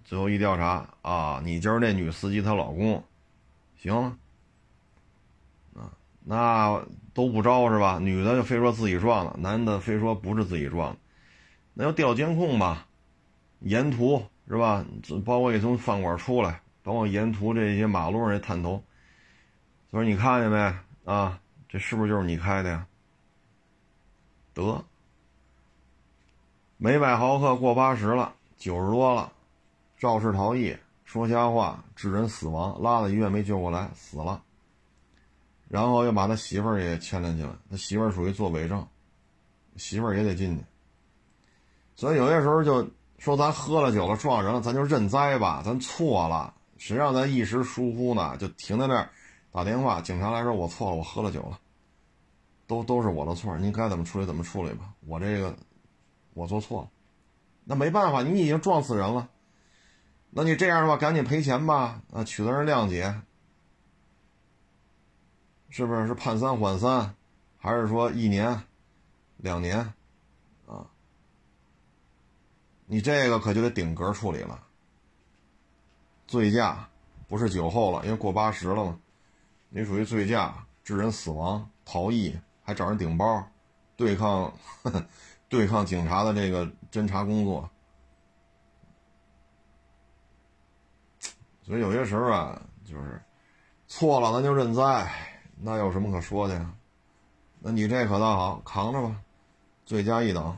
[0.04, 3.04] 最后一调查啊，你就是那女司机她老公。
[3.78, 4.16] 行了，
[5.80, 5.92] 啊，
[6.24, 7.98] 那都不招是吧？
[8.00, 10.98] 女的就非说自己撞了，男的非说不是自己撞的，
[11.74, 12.86] 那要调监控吧？
[13.60, 14.84] 沿途是吧？
[15.24, 18.82] 包括一从饭馆出来，包括沿途这些马路上这探头。
[19.92, 21.40] 他说：“你看见没啊？
[21.68, 22.86] 这是不是就是你开的呀？
[24.54, 24.84] 得，
[26.76, 29.32] 每百毫克过八十了，九十多了，
[29.98, 34.42] 肇事逃逸，说瞎话，致人死亡，拉到医院没救过来，死了。
[35.70, 38.84] 然后又把他媳妇儿也牵连进来，他媳妇儿属于做伪证，
[39.76, 40.64] 媳妇儿也得进去。
[41.94, 42.86] 所以有些时候就
[43.18, 48.36] 说咱喝了酒了撞人了，咱就认栽吧，咱错了，谁让咱一时疏忽呢？
[48.36, 49.08] 就停在那儿。”
[49.52, 51.58] 打电话，警察来说：“我错了，我喝了酒了，
[52.66, 54.94] 都都是我的错，您该怎么处理怎么处理吧。
[55.06, 55.56] 我这个，
[56.34, 56.88] 我做错了，
[57.64, 59.28] 那没办法，你已经撞死人了，
[60.30, 63.12] 那你这样的话，赶紧赔钱吧，啊，取得人谅解，
[65.70, 66.06] 是不是？
[66.06, 67.14] 是判三缓三，
[67.56, 68.62] 还是说一年、
[69.38, 69.78] 两年，
[70.66, 70.84] 啊？
[72.86, 74.60] 你这个可就得顶格处理了，
[76.26, 76.88] 醉驾
[77.28, 78.98] 不是酒后了，因为过八十了嘛，
[79.68, 83.46] 你属于醉驾致人死亡、逃逸，还找人顶包，
[83.96, 84.52] 对抗
[84.82, 85.06] 呵呵
[85.48, 87.70] 对抗警察的这个侦查工作。
[91.62, 93.22] 所以有些时候啊，就是
[93.86, 95.29] 错了，咱就认栽，
[95.62, 96.72] 那有什么可说的呀？
[97.58, 99.16] 那你这可倒好，扛着吧，
[99.84, 100.56] 罪加一等。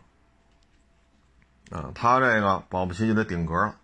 [1.71, 3.75] 啊，他这个保不齐就得顶格了，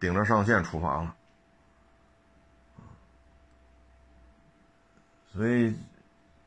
[0.00, 1.14] 顶着上限处罚了。
[5.32, 5.76] 所以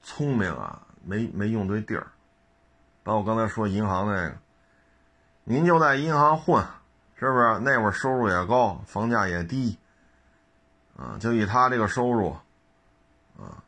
[0.02, 2.08] 聪明啊，没没用对地儿。
[3.04, 4.38] 把我刚才说银行那个，
[5.44, 6.66] 您就在银行混，
[7.18, 7.60] 是不是？
[7.60, 9.78] 那会儿收入也高，房价也低。
[10.98, 12.32] 啊，就以他这个收入，
[13.38, 13.64] 啊，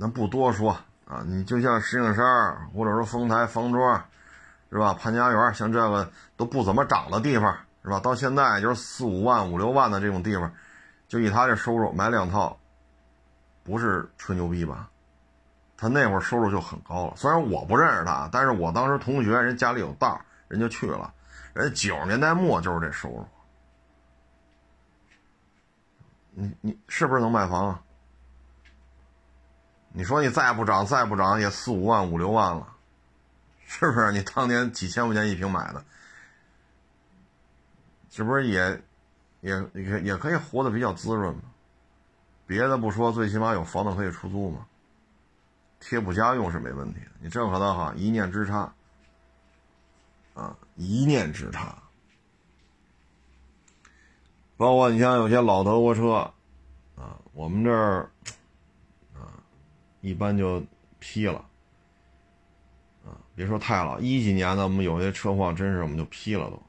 [0.00, 0.70] 那不多说
[1.06, 1.24] 啊。
[1.26, 2.24] 你就像石景山，
[2.72, 4.00] 或者说丰台、方庄，
[4.70, 4.94] 是吧？
[4.94, 7.98] 潘家园，像这个都不怎么涨的地方，是吧？
[7.98, 10.52] 到现在就是四五万、五六万的这种地方，
[11.08, 12.56] 就以他这收入买两套，
[13.64, 14.88] 不是吹牛逼吧？
[15.76, 17.14] 他那会儿收入就很高了。
[17.16, 21.12] 虽然我不认识他，但是我当时同学人家里有道，人就去了，
[21.54, 23.26] 人家九十年代末就是这收入。
[26.30, 27.68] 你你是不是能买房？
[27.70, 27.82] 啊
[29.98, 32.68] 你说你再不涨再不涨也四五万五六万了，
[33.66, 34.12] 是不是？
[34.12, 35.84] 你当年几千块钱一平买的，
[38.08, 38.80] 是不是也
[39.40, 41.40] 也也也可以活得比较滋润吗？
[42.46, 44.68] 别的不说，最起码有房子可以出租嘛，
[45.80, 47.10] 贴补家用是没问题的。
[47.18, 48.72] 你这可倒好，一念之差
[50.34, 51.76] 啊，一念之差。
[54.56, 56.32] 包括你像有些老德国车，
[56.94, 58.08] 啊，我们这儿，
[60.00, 60.62] 一般就
[60.98, 61.44] 批了，
[63.04, 66.62] 啊，别说太老，一几年的，我们有些车况真是我们就批了都，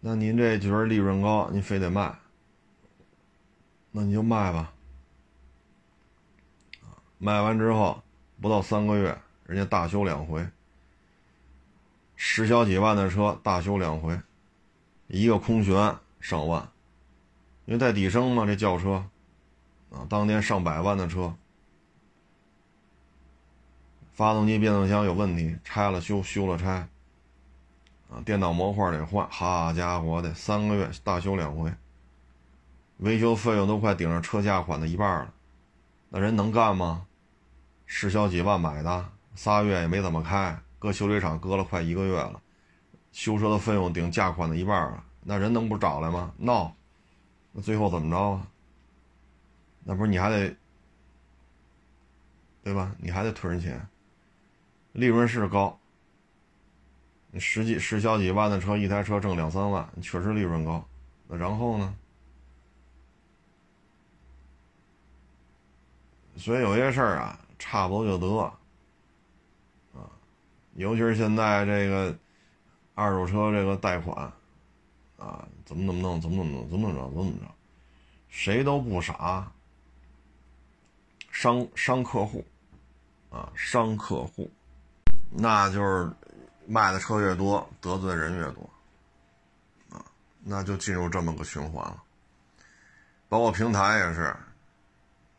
[0.00, 2.16] 那您这觉得利润高，您非得卖，
[3.90, 4.72] 那你就卖吧，
[7.18, 8.02] 卖完之后
[8.40, 10.46] 不到三个月，人家大修两回。
[12.18, 14.18] 十小几万的车大修两回，
[15.08, 16.70] 一个空悬上万，
[17.66, 19.04] 因为带底升嘛，这轿车，
[19.90, 21.34] 啊，当年上百万的车，
[24.12, 26.88] 发动机、变速箱有问题，拆了修，修了拆，
[28.08, 31.72] 啊，电脑模块得换，好家伙的，三个月大修两回，
[32.98, 35.34] 维修费用都快顶上车价款的一半了，
[36.10, 37.06] 那人能干吗？
[37.84, 40.56] 市销几万买的，仨月也没怎么开。
[40.78, 42.40] 搁修理厂搁了快一个月了，
[43.10, 46.32] 修车的费用顶价款的一半了，那人能不找来吗？
[46.38, 46.75] 闹，
[47.58, 48.46] 那最后怎么着啊？
[49.82, 50.54] 那不是你还得，
[52.62, 52.94] 对吧？
[52.98, 53.88] 你还得退人钱，
[54.92, 55.78] 利润是高，
[57.30, 60.86] 你十几十小几万的车，一台车挣两三万，确实利润高，
[61.28, 61.96] 那然后呢？
[66.36, 68.36] 所以有些事儿啊，差不多就得。
[68.38, 68.52] 啊
[70.74, 72.14] 尤其是现在这个
[72.94, 74.30] 二手车这个贷款
[75.16, 77.54] 啊，怎么怎么弄，怎么怎么弄，怎么怎么着，怎么怎么着，
[78.28, 79.50] 谁都不傻，
[81.32, 82.44] 伤伤客户
[83.30, 84.50] 啊，伤客户，
[85.30, 86.10] 那就是
[86.66, 88.68] 卖的车越多，得罪人越多
[89.90, 90.04] 啊，
[90.42, 92.02] 那就进入这么个循环了。
[93.28, 94.22] 包括平台也是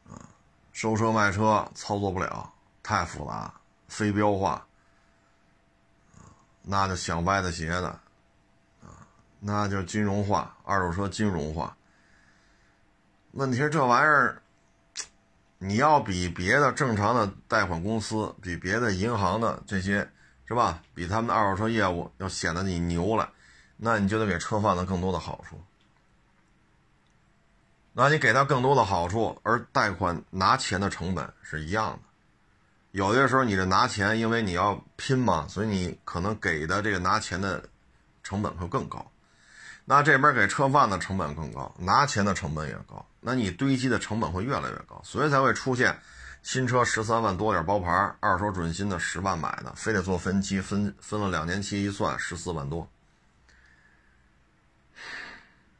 [0.09, 0.27] 啊，
[0.73, 3.53] 收车卖车操作不了，太复杂，
[3.87, 4.63] 非标化。
[6.69, 7.97] 那就想歪的斜的，
[9.39, 11.75] 那就金融化，二手车金融化。
[13.31, 14.41] 问题是这玩意儿，
[15.59, 20.09] 你要比别的正常的贷款公司，比别的银行的这些，
[20.45, 20.81] 是吧？
[20.95, 23.31] 比他们的二手车业务要显得你牛了，
[23.75, 25.61] 那你就得给车贩子更多的好处。
[27.93, 31.99] 那你给他更多的好处，而贷款拿钱的成本是一样的。
[32.91, 37.63] 有的时候你这拿钱，因为你要拼嘛，所以你可能给的这个拿钱的
[38.23, 39.05] 成本会更高。
[39.89, 45.97] 那这边给车贩的成本更高，拿钱的成本也高，那你堆积的成本会越来越高，所以才会出现
[46.43, 52.85] 新车十三万多点包牌，二手准新的十万买的，非得做分期，分分了两年期一算十四万多。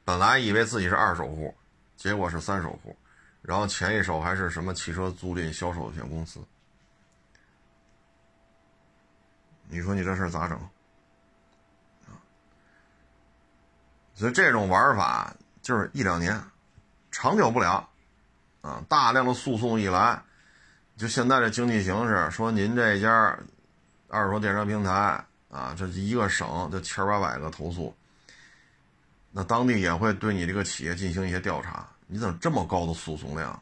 [0.06, 1.54] 本来以为自己是二手户，
[1.98, 2.96] 结果是三手户，
[3.42, 6.40] 然后前一手还是什么汽车租赁销售有限公司。
[9.68, 10.58] 你说你这事咋整？
[14.18, 16.42] 所以这种玩法就是一两年，
[17.12, 17.88] 长久不了，
[18.62, 20.20] 啊，大量的诉讼一来，
[20.98, 23.38] 就现在这经济形势，说您这家
[24.08, 27.96] 二手电商平台啊，这一个省就千八百个投诉，
[29.30, 33.62] 那当地也会对你这个企业进行一些调查，你怎么这么高的诉讼量？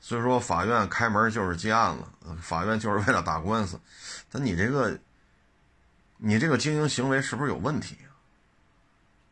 [0.00, 2.02] 所以说法院开门就是接案子，
[2.42, 3.78] 法院就是为了打官司，
[4.32, 4.98] 但你这个，
[6.16, 7.96] 你这个经营行为是不是有问题？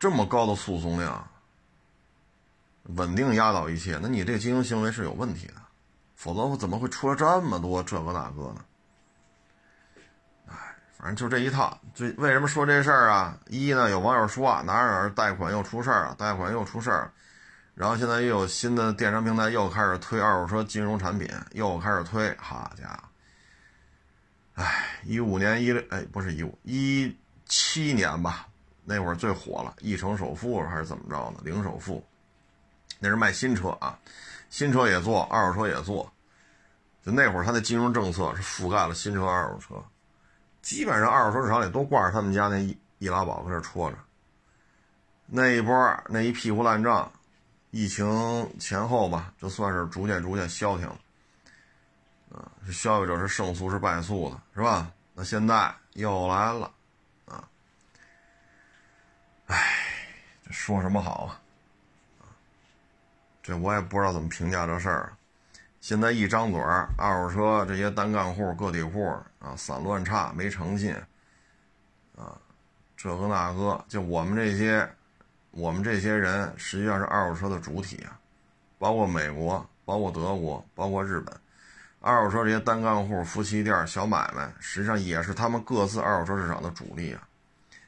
[0.05, 1.27] 这么高的诉讼量，
[2.83, 5.55] 稳定压倒一切，那你这经营行为是有问题的，
[6.15, 8.65] 否则怎么会出了这么多这个那个呢？
[10.45, 10.53] 哎，
[10.95, 11.75] 反正就这一套。
[11.95, 13.35] 最为什么说这事儿啊？
[13.47, 17.11] 一呢，有网友说哪哪哪贷款又出事儿了，贷款又出事儿，
[17.73, 24.61] 然后现在又有新的电商平台又开始推二手车金融产品，又开始推，好家伙！
[24.61, 28.45] 哎，一五年一六哎不是一五一七年吧？
[28.85, 31.39] 那会儿最火了，一成首付还是怎么着呢？
[31.43, 32.05] 零首付，
[32.99, 33.97] 那是卖新车啊，
[34.49, 36.09] 新车也做，二手车也做。
[37.03, 39.83] 就那会儿，他的金融政策是覆盖了新车、二手车，
[40.61, 43.97] 基本上二手车市场里都挂着他们家那易易拉宝搁这戳着。
[45.25, 47.11] 那一波那一屁股烂账，
[47.71, 48.07] 疫情
[48.59, 50.97] 前后吧，就算是逐渐逐渐消停了。
[52.31, 54.91] 啊，是消费者是胜诉是败诉的，是吧？
[55.13, 56.71] 那现在又来了。
[59.47, 59.57] 唉，
[60.43, 61.39] 这说什么好啊？
[63.43, 65.13] 这我也不知道怎么评价这事儿。
[65.81, 66.59] 现在一张嘴，
[66.97, 70.95] 二手车这些单干户、个体户啊，散乱差，没诚信
[72.17, 72.35] 啊，
[72.97, 74.89] 这个那个，就我们这些，
[75.51, 78.17] 我们这些人实际上是二手车的主体啊，
[78.79, 81.31] 包括美国，包括德国，包括日本，
[81.99, 87.21] 二手车这些单干户、夫妻店、小买卖，实际上也是他们各自二手车市场的主力啊。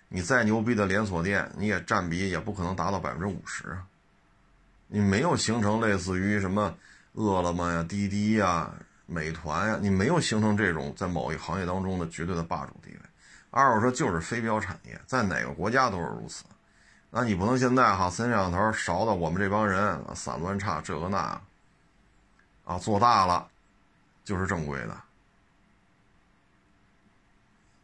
[0.09, 3.85] 你再牛逼的连锁店，你也占比也不可能达到百分之五十啊！
[4.87, 6.73] 你没有形成类似于什么
[7.13, 8.71] 饿了么呀、滴滴呀、
[9.05, 12.99] 美团呀，你没有形成这种在某一行业当中的绝对的霸主地位。
[13.51, 16.45] 二手车就是非标产业，在哪个国家都是如此。
[17.09, 21.41] 那你不能现在哈三摄像头勺到我们这帮人散乱差这个那，
[22.63, 23.45] 啊做大了
[24.23, 24.97] 就是正规的。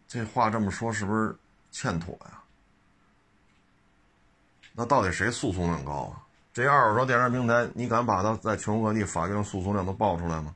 [0.08, 1.36] 这话这么说是不是？
[1.74, 2.42] 欠妥呀，
[4.72, 6.24] 那到底谁诉讼量高啊？
[6.54, 10.56] 这二手车电商平台，你敢把它在全国各地法院诉讼量都报出来吗？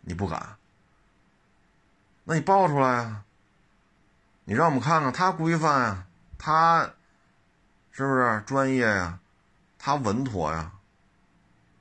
[0.00, 0.56] 你不敢，
[2.24, 3.24] 那你报出来啊！
[4.44, 6.06] 你让我们看看他规范呀，
[6.38, 6.90] 他
[7.90, 9.20] 是不是专业呀？
[9.78, 10.72] 他稳妥呀？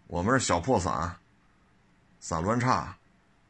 [0.07, 1.15] 我们是小破散，
[2.19, 2.97] 散乱差，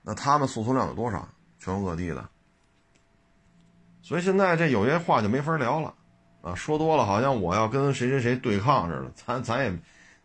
[0.04, 1.28] 那他们诉讼量有多少？
[1.60, 2.30] 全国各地的。
[4.08, 5.94] 所以现在这有些话就没法聊了，
[6.42, 9.12] 啊，说多了好像我要跟谁谁谁对抗似的。
[9.14, 9.80] 咱咱也，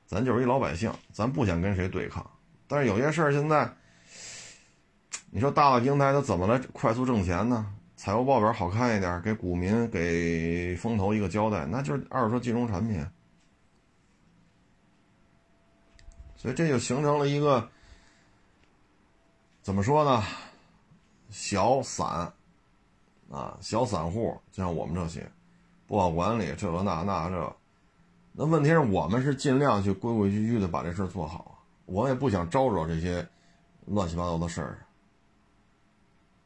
[0.06, 2.24] 咱就是一老百姓，咱不想跟谁对抗。
[2.68, 3.68] 但是有些事儿现在，
[5.32, 7.74] 你说大的平台它怎么来快速挣钱呢？
[7.96, 13.04] 财务报表好看一点，给股民给风投一个交代，那就是二手车金融产品。
[16.36, 17.68] 所以这就形成了一个
[19.60, 20.22] 怎么说呢？
[21.30, 22.32] 小散。
[23.32, 25.26] 啊，小散户像我们这些，
[25.86, 27.56] 不好管理，这个那那这，
[28.32, 33.26] 那问题是我们是尽量去规规矩矩的把这事做好，我也不想招惹这些
[33.86, 34.86] 乱七八糟的事儿。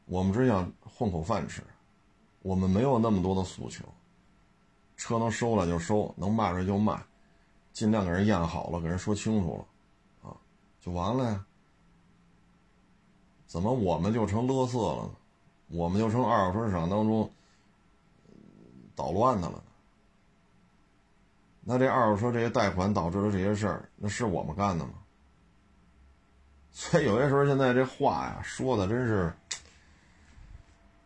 [0.05, 1.61] 我们只想混口饭吃，
[2.41, 3.83] 我们没有那么多的诉求，
[4.95, 6.97] 车能收了就收，能卖出去就卖，
[7.73, 9.57] 尽量给人验好了，给人说清楚
[10.23, 10.37] 了，啊，
[10.79, 11.45] 就完了呀。
[13.45, 15.09] 怎么我们就成勒色了呢？
[15.67, 17.31] 我们就成二手车市场当中
[18.95, 19.63] 捣乱的了。
[21.61, 24.91] 那这二手车这些贷款导致的这些事儿，那是我们干的吗？
[26.71, 29.33] 所以有些时候现在这话呀说的真是，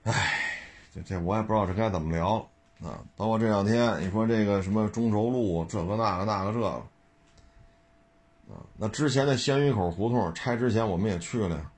[0.04, 0.34] 唉，
[0.94, 2.36] 这这我也不知道这该怎么聊
[2.84, 3.00] 啊。
[3.16, 11.56] 包括这两天你说这个什么中轴路这个那个那个这个啊，那之前的鲜鱼口胡同拆之前我们也去了。
[11.56, 11.71] 呀。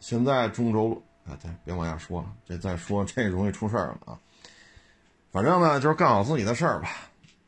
[0.00, 4.18] 现在中轴啊，对，别往下说了，这再说 这容易出事儿了啊。
[5.30, 6.88] 反正呢，就是干好自己的事儿吧，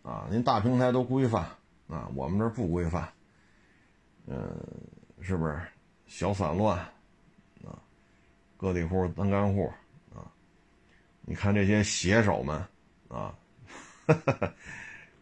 [0.04, 1.44] 啊，您大平台都规范
[1.88, 3.08] 啊，我们这不规范，
[4.26, 4.54] 嗯，
[5.20, 5.60] 是不是？
[6.06, 6.78] 小散乱
[7.64, 7.74] 啊，
[8.58, 9.72] 个体户、单干户
[10.14, 10.28] 啊，
[11.22, 12.54] 你看这些写手们
[13.08, 13.34] 啊，
[14.06, 14.52] 哈 哈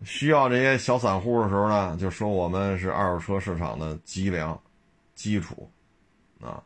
[0.05, 4.61] 需要这些小散户的时候呢，就说我们是二手车市场的脊梁、
[5.15, 5.71] 基础
[6.41, 6.63] 啊。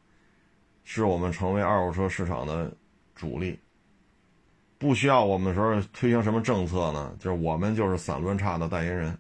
[0.85, 2.71] 是我们成为二手车市场的
[3.15, 3.59] 主力，
[4.79, 7.17] 不需要我们的时候推行什么政策呢？
[7.19, 9.19] 就是我们就是散乱差的代言人。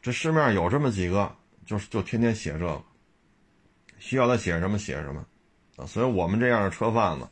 [0.00, 1.34] 这市面上有这么几个，
[1.64, 2.82] 就是就天天写这个，
[3.98, 5.24] 需要他写什么写什么，
[5.76, 7.28] 啊，所以我们这样的车贩子，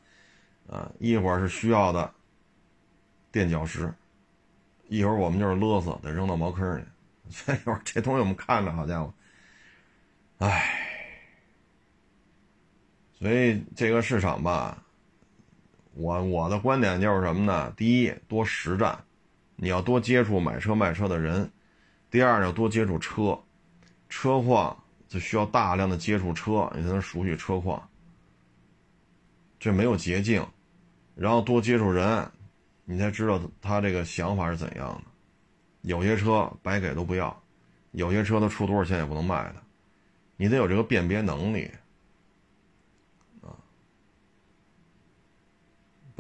[0.73, 2.09] 啊，一会儿是需要的
[3.33, 3.93] 垫脚石，
[4.89, 6.83] 一会儿我们就是勒索，得扔到茅坑里。
[7.29, 9.15] 所以会儿这东西我们看着，好家伙，
[10.39, 10.80] 唉，
[13.21, 14.83] 所以这个市场吧，
[15.93, 17.71] 我我的观点就是什么呢？
[17.77, 18.99] 第一，多实战，
[19.57, 21.51] 你要多接触买车卖车的人。
[22.11, 23.39] 第二要多接触车，
[24.09, 27.87] 车况就需要大量的接触车，你才能熟悉车况。
[29.59, 30.45] 这没有捷径，
[31.15, 32.27] 然后多接触人，
[32.87, 35.03] 你才知道他这个想法是怎样的。
[35.83, 37.43] 有些车白给都不要，
[37.93, 39.57] 有些车他出多少钱也不能卖的，
[40.39, 41.71] 你得有这个辨别能力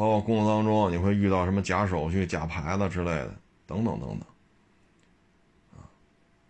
[0.00, 3.34] 包括工作当中你会遇到什么假手续、假牌子之类的，
[3.66, 4.20] 等等等等。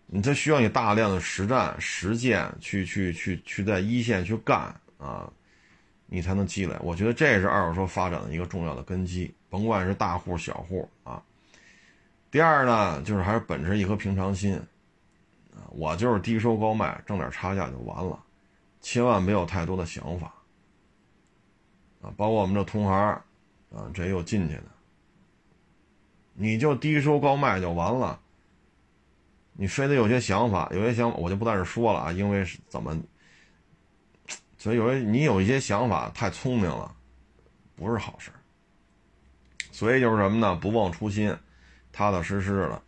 [0.07, 5.29] 你这需要你大量的实战实践，去去去去在一线去干啊，
[6.07, 6.77] 你才能积累。
[6.81, 11.21] 我觉得这是二手车发展的一个重要的根基，甭管是大户小户啊。
[12.31, 14.55] 第二呢，就是还是本着一颗平常心
[15.57, 18.17] 啊，我就是低收高卖，挣点差价就完了，
[18.81, 20.33] 千万没有太多的想法
[22.01, 22.15] 啊。
[22.17, 23.21] 包括我们这同行
[23.71, 24.65] 啊，这又进去的，
[26.35, 28.21] 你就低收高卖就完了。
[29.53, 32.99] 你非得有些想法，有些想法我就不在这说了啊，因为是怎么，
[34.57, 36.95] 所以有些你有一些想法太聪明了，
[37.77, 38.31] 不是好事
[39.71, 40.57] 所以就是什么呢？
[40.57, 41.37] 不忘初心，
[41.93, 42.83] 踏踏实实的，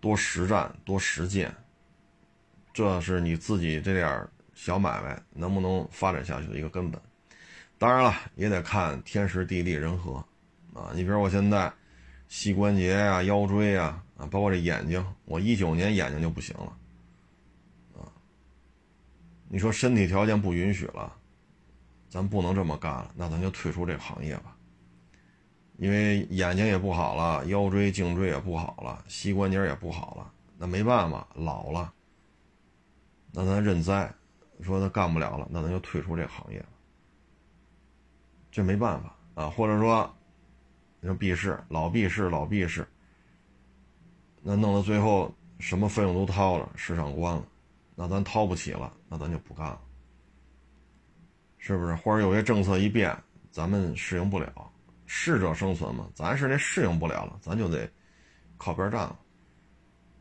[0.00, 1.54] 多实战，多实践，
[2.72, 7.00] 这是你自己这点小买卖能不能发展下去的一个根本。
[7.84, 10.14] 当然了，也得看天时地利人和
[10.72, 10.90] 啊。
[10.94, 11.70] 你比如我现在
[12.28, 14.00] 膝关节啊、腰椎啊。
[14.16, 16.72] 啊，包括这眼睛，我一九年眼睛就不行了，
[17.98, 18.06] 啊，
[19.48, 21.12] 你说身体条件不允许了，
[22.08, 24.56] 咱不能这么干了，那咱就退出这个行业吧，
[25.78, 31.92] 因为眼睛也不好了，腰椎、颈椎也不好了，膝关节也不好了，那没办法，老了，
[33.32, 34.14] 那咱认栽，
[34.62, 36.64] 说他干不了了，那咱就退出这个行业
[38.54, 40.08] 这没办法啊，或者说，
[41.00, 42.86] 你说避世，老避世，老避世。
[44.40, 47.44] 那弄到最后，什么费用都掏了，市场关了，
[47.96, 49.80] 那咱掏不起了，那咱就不干了，
[51.58, 51.96] 是不是？
[51.96, 53.12] 或者有些政策一变，
[53.50, 54.70] 咱们适应不了，
[55.04, 57.90] 适者生存嘛，咱是那适应不了了，咱就得
[58.56, 59.18] 靠边站了，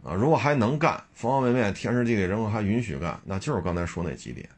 [0.05, 0.15] 啊！
[0.15, 4.49] 如果还能干，方方面面，天时地利人和还允许干，那就是刚才说那几点，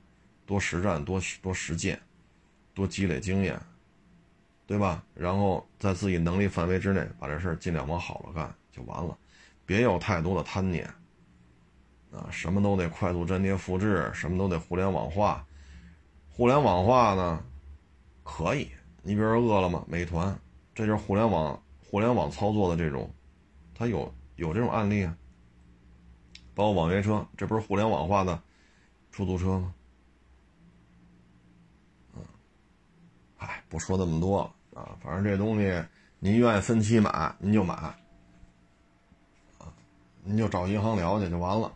[0.45, 1.99] 多实战，多多实践，
[2.76, 3.59] 多积累经验，
[4.67, 5.03] 对吧？
[5.15, 9.17] 然后在自己能力范围之内，把这事尽量往好了干，就完了。
[9.65, 10.86] 别有太多的贪念，
[12.11, 15.43] 啊，什么都得快速粘贴复制，什么都得互联网化。
[16.30, 17.43] 互联网化呢，
[18.23, 18.69] 可以，
[19.01, 20.38] 你比如说饿了么、美团，
[20.73, 23.09] 这就是互联网互联网操作的这种，
[23.73, 25.15] 它有有这种案例啊。
[26.53, 28.41] 包括网约车，这不是互联网化的
[29.11, 29.74] 出租车吗？
[33.46, 35.84] 哎，不说那么多了啊，反正这东西
[36.20, 37.76] 您愿意分期买，您就买。
[37.76, 37.96] 啊，
[40.24, 41.72] 您就找银行聊去就完了。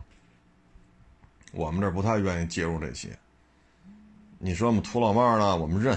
[1.52, 3.18] 我们这不太愿意介入这些。
[4.40, 5.56] 你说我们土老帽呢？
[5.56, 5.96] 我们认，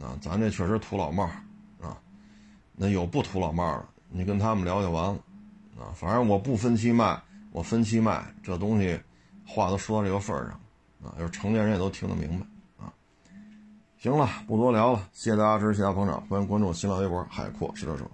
[0.00, 1.24] 啊，咱这确实土老帽，
[1.80, 1.98] 啊，
[2.76, 5.18] 那有不土老帽的，你跟他们聊就完了，
[5.78, 7.20] 啊，反正我不分期卖，
[7.52, 9.00] 我分期卖，这东西
[9.46, 10.60] 话都说到这个份儿上，
[11.10, 12.46] 啊，就是成年人也都听得明白，
[14.02, 18.10] 行了，不多聊了，谢谢大家支持，谢谢大家捧场，欢迎关注新浪微博海阔试车手。